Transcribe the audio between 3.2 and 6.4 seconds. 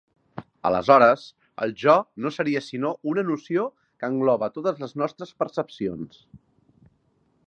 noció que engloba totes les nostres percepcions.